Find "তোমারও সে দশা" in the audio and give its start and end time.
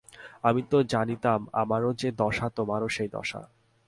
2.49-3.41